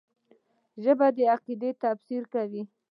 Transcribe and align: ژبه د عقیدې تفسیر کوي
ژبه 0.83 1.07
د 1.15 1.17
عقیدې 1.33 1.71
تفسیر 1.83 2.23
کوي 2.33 2.63